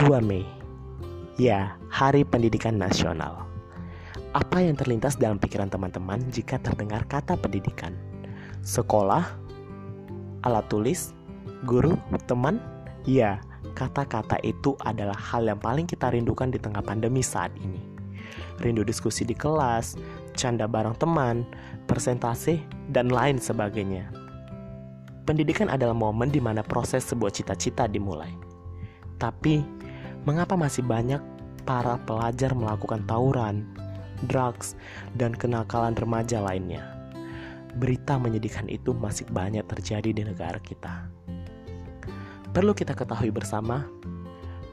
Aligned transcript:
2 0.00 0.16
Mei. 0.24 0.48
Ya, 1.36 1.76
Hari 1.92 2.24
Pendidikan 2.24 2.80
Nasional. 2.80 3.44
Apa 4.32 4.64
yang 4.64 4.72
terlintas 4.72 5.20
dalam 5.20 5.36
pikiran 5.36 5.68
teman-teman 5.68 6.24
jika 6.32 6.56
terdengar 6.56 7.04
kata 7.04 7.36
pendidikan? 7.36 7.92
Sekolah, 8.64 9.28
alat 10.40 10.64
tulis, 10.72 11.12
guru, 11.68 12.00
teman? 12.24 12.64
Ya, 13.04 13.44
kata-kata 13.76 14.40
itu 14.40 14.72
adalah 14.88 15.20
hal 15.20 15.44
yang 15.44 15.60
paling 15.60 15.84
kita 15.84 16.08
rindukan 16.08 16.48
di 16.48 16.56
tengah 16.56 16.80
pandemi 16.80 17.20
saat 17.20 17.52
ini. 17.60 17.84
Rindu 18.64 18.80
diskusi 18.80 19.28
di 19.28 19.36
kelas, 19.36 20.00
canda 20.32 20.64
bareng 20.64 20.96
teman, 20.96 21.44
presentasi, 21.84 22.56
dan 22.88 23.12
lain 23.12 23.36
sebagainya. 23.36 24.08
Pendidikan 25.28 25.68
adalah 25.68 25.92
momen 25.92 26.32
di 26.32 26.40
mana 26.40 26.64
proses 26.64 27.04
sebuah 27.04 27.36
cita-cita 27.36 27.84
dimulai. 27.84 28.32
Tapi, 29.20 29.79
mengapa 30.28 30.52
masih 30.52 30.84
banyak 30.84 31.20
para 31.64 31.96
pelajar 32.04 32.52
melakukan 32.52 33.00
tawuran, 33.08 33.64
drugs, 34.28 34.76
dan 35.16 35.32
kenakalan 35.32 35.96
remaja 35.96 36.44
lainnya? 36.44 36.84
Berita 37.78 38.18
menyedihkan 38.18 38.66
itu 38.68 38.92
masih 38.92 39.24
banyak 39.30 39.62
terjadi 39.64 40.10
di 40.10 40.22
negara 40.26 40.58
kita. 40.60 41.08
Perlu 42.50 42.74
kita 42.74 42.98
ketahui 42.98 43.30
bersama, 43.30 43.86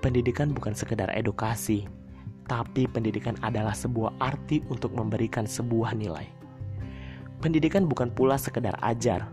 pendidikan 0.01 0.49
bukan 0.49 0.73
sekedar 0.73 1.13
edukasi, 1.13 1.85
tapi 2.49 2.89
pendidikan 2.89 3.37
adalah 3.45 3.77
sebuah 3.77 4.17
arti 4.17 4.65
untuk 4.73 4.97
memberikan 4.97 5.45
sebuah 5.45 5.93
nilai. 5.93 6.25
Pendidikan 7.37 7.85
bukan 7.85 8.09
pula 8.09 8.33
sekedar 8.33 8.73
ajar, 8.81 9.29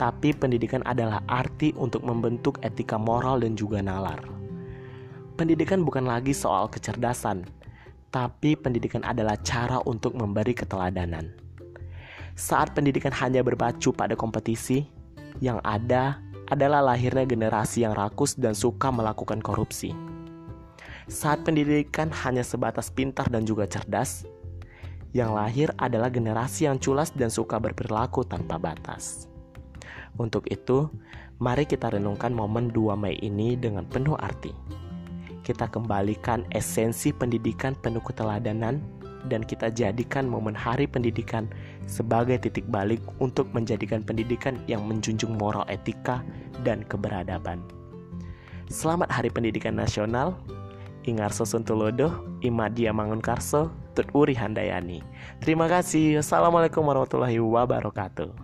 tapi 0.00 0.32
pendidikan 0.32 0.80
adalah 0.88 1.20
arti 1.28 1.76
untuk 1.76 2.00
membentuk 2.00 2.56
etika 2.64 2.96
moral 2.96 3.44
dan 3.44 3.60
juga 3.60 3.84
nalar. 3.84 4.35
Pendidikan 5.36 5.84
bukan 5.84 6.08
lagi 6.08 6.32
soal 6.32 6.64
kecerdasan, 6.72 7.44
tapi 8.08 8.56
pendidikan 8.56 9.04
adalah 9.04 9.36
cara 9.44 9.84
untuk 9.84 10.16
memberi 10.16 10.56
keteladanan. 10.56 11.28
Saat 12.32 12.72
pendidikan 12.72 13.12
hanya 13.20 13.44
berpacu 13.44 13.92
pada 13.92 14.16
kompetisi, 14.16 14.88
yang 15.44 15.60
ada 15.60 16.24
adalah 16.48 16.80
lahirnya 16.80 17.28
generasi 17.28 17.84
yang 17.84 17.92
rakus 17.92 18.32
dan 18.32 18.56
suka 18.56 18.88
melakukan 18.88 19.44
korupsi. 19.44 19.92
Saat 21.04 21.44
pendidikan 21.44 22.08
hanya 22.24 22.40
sebatas 22.40 22.88
pintar 22.88 23.28
dan 23.28 23.44
juga 23.44 23.68
cerdas, 23.68 24.24
yang 25.12 25.36
lahir 25.36 25.68
adalah 25.76 26.08
generasi 26.08 26.64
yang 26.64 26.80
culas 26.80 27.12
dan 27.12 27.28
suka 27.28 27.60
berperilaku 27.60 28.24
tanpa 28.24 28.56
batas. 28.56 29.28
Untuk 30.16 30.48
itu, 30.48 30.88
mari 31.36 31.68
kita 31.68 31.92
renungkan 31.92 32.32
momen 32.32 32.72
2 32.72 32.96
Mei 32.96 33.20
ini 33.20 33.52
dengan 33.52 33.84
penuh 33.84 34.16
arti. 34.16 34.85
Kita 35.46 35.70
kembalikan 35.70 36.42
esensi 36.50 37.14
pendidikan 37.14 37.78
penuh 37.78 38.02
keteladanan 38.02 38.82
dan 39.30 39.46
kita 39.46 39.70
jadikan 39.70 40.26
momen 40.26 40.58
hari 40.58 40.90
pendidikan 40.90 41.46
sebagai 41.86 42.42
titik 42.42 42.66
balik 42.66 42.98
untuk 43.22 43.46
menjadikan 43.54 44.02
pendidikan 44.02 44.58
yang 44.66 44.82
menjunjung 44.82 45.38
moral 45.38 45.62
etika 45.70 46.26
dan 46.66 46.82
keberadaban. 46.90 47.62
Selamat 48.66 49.06
Hari 49.14 49.30
Pendidikan 49.30 49.78
Nasional. 49.78 50.34
Ingarso 51.06 51.46
Suntulodo, 51.46 52.26
Imadia 52.42 52.90
Mangunkarso, 52.90 53.70
Tut 53.94 54.10
Handayani. 54.34 55.06
Terima 55.38 55.70
kasih. 55.70 56.18
Assalamualaikum 56.18 56.82
warahmatullahi 56.82 57.38
wabarakatuh. 57.38 58.34